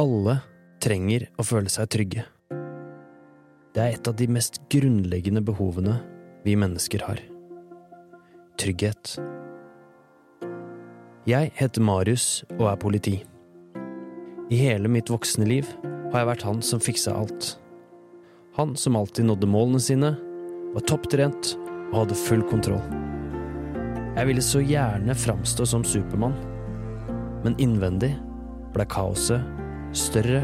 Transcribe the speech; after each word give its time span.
Alle 0.00 0.38
trenger 0.80 1.26
å 1.36 1.44
føle 1.44 1.68
seg 1.68 1.90
trygge. 1.92 2.22
Det 3.76 3.82
er 3.82 3.92
et 3.92 4.08
av 4.08 4.16
de 4.16 4.24
mest 4.32 4.56
grunnleggende 4.72 5.42
behovene 5.44 5.98
vi 6.46 6.54
mennesker 6.56 7.04
har. 7.04 7.20
Trygghet. 8.56 9.18
Jeg 11.28 11.52
heter 11.60 11.84
Marius 11.84 12.40
og 12.56 12.70
er 12.70 12.80
politi. 12.80 13.14
I 14.48 14.64
hele 14.64 14.88
mitt 14.88 15.12
voksne 15.12 15.44
liv 15.48 15.68
har 15.84 16.22
jeg 16.22 16.30
vært 16.32 16.48
han 16.48 16.64
som 16.64 16.80
fiksa 16.80 17.12
alt. 17.12 17.54
Han 18.56 18.72
som 18.76 18.96
alltid 18.96 19.28
nådde 19.28 19.48
målene 19.48 19.80
sine, 19.80 20.14
var 20.72 20.88
topptrent 20.88 21.54
og 21.92 21.98
hadde 22.06 22.22
full 22.24 22.44
kontroll. 22.48 22.80
Jeg 24.16 24.28
ville 24.28 24.44
så 24.44 24.64
gjerne 24.64 25.16
framstå 25.16 25.68
som 25.68 25.84
Supermann, 25.84 26.36
men 27.44 27.60
innvendig 27.60 28.14
ble 28.72 28.88
kaoset 28.88 29.60
større 29.96 30.42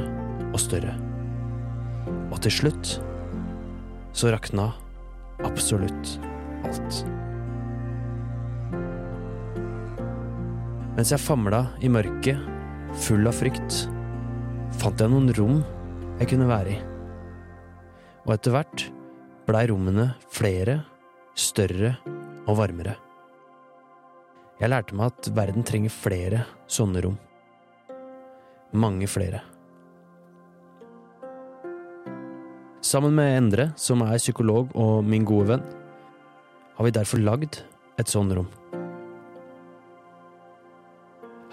og 0.52 0.60
større. 0.60 0.94
Og 2.28 2.38
til 2.44 2.52
slutt 2.52 2.98
så 4.16 4.32
rakna 4.32 4.70
absolutt 5.46 6.18
alt. 6.66 7.00
Mens 10.98 11.12
jeg 11.14 11.22
famla 11.22 11.62
i 11.84 11.90
mørket, 11.92 12.40
full 13.06 13.28
av 13.30 13.36
frykt, 13.38 13.84
fant 14.80 14.98
jeg 14.98 15.12
noen 15.12 15.30
rom 15.38 15.60
jeg 16.18 16.32
kunne 16.32 16.48
være 16.50 16.74
i. 16.74 16.78
Og 18.26 18.34
etter 18.34 18.56
hvert 18.56 18.88
blei 19.48 19.68
rommene 19.70 20.10
flere, 20.34 20.80
større 21.38 21.94
og 22.48 22.58
varmere. 22.58 22.96
Jeg 24.58 24.72
lærte 24.72 24.96
meg 24.98 25.12
at 25.12 25.30
verden 25.38 25.62
trenger 25.62 25.94
flere 25.94 26.42
sånne 26.66 27.04
rom. 27.06 27.18
Mange 28.72 29.06
flere. 29.08 29.40
Sammen 32.84 33.14
med 33.16 33.36
Endre, 33.36 33.70
som 33.80 34.02
er 34.04 34.20
psykolog 34.20 34.68
og 34.76 35.00
min 35.04 35.24
gode 35.24 35.48
venn, 35.48 35.64
har 36.76 36.84
vi 36.84 36.92
derfor 36.92 37.22
lagd 37.24 37.62
et 37.98 38.12
sånt 38.12 38.32
rom. 38.36 38.48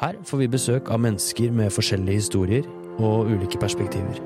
Her 0.02 0.20
får 0.28 0.44
vi 0.44 0.52
besøk 0.52 0.92
av 0.92 1.00
mennesker 1.00 1.56
med 1.56 1.72
forskjellige 1.72 2.20
historier 2.20 2.68
og 3.00 3.32
ulike 3.32 3.64
perspektiver. 3.64 4.20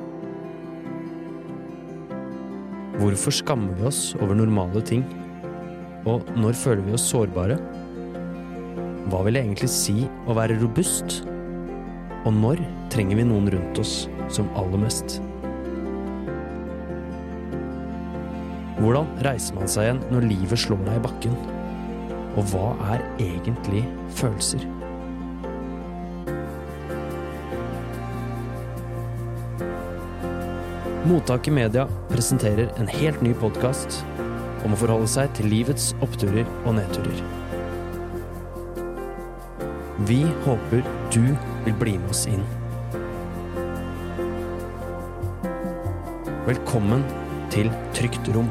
Hvorfor 2.98 3.32
skammer 3.38 3.78
vi 3.78 3.86
oss 3.86 4.16
over 4.18 4.34
normale 4.34 4.82
ting? 4.82 5.06
Og 6.10 6.26
når 6.36 6.58
føler 6.58 6.88
vi 6.90 6.98
oss 6.98 7.06
sårbare? 7.06 7.62
Hva 9.10 9.22
vil 9.24 9.38
det 9.38 9.46
egentlig 9.46 9.70
si 9.72 10.02
å 10.26 10.36
være 10.36 10.58
robust? 10.58 11.22
Og 12.28 12.34
når 12.36 12.60
trenger 12.92 13.20
vi 13.20 13.28
noen 13.28 13.48
rundt 13.54 13.80
oss 13.80 13.94
som 14.34 14.50
aller 14.60 14.82
mest? 14.82 15.20
Hvordan 18.80 19.08
reiser 19.26 19.56
man 19.56 19.72
seg 19.72 19.88
igjen 19.88 20.04
når 20.12 20.28
livet 20.28 20.60
slår 20.60 20.84
deg 20.88 21.00
i 21.00 21.06
bakken? 21.08 21.40
Og 22.40 22.52
hva 22.52 22.74
er 22.94 23.06
egentlig 23.24 23.86
følelser? 24.20 24.64
Mottak 31.10 31.48
i 31.50 31.56
media 31.56 31.88
presenterer 32.12 32.70
en 32.78 32.92
helt 33.00 33.24
ny 33.26 33.32
podkast 33.40 34.02
om 34.68 34.76
å 34.76 34.80
forholde 34.80 35.10
seg 35.10 35.32
til 35.40 35.50
livets 35.50 35.94
oppturer 36.06 36.48
og 36.66 36.76
nedturer. 36.78 37.49
Vi 40.08 40.26
håper 40.46 40.84
du 41.14 41.36
vil 41.66 41.74
bli 41.74 41.98
med 41.98 42.10
oss 42.10 42.22
inn. 42.32 42.46
Velkommen 46.48 47.04
til 47.52 47.68
Trygt 47.94 48.32
rom. 48.32 48.48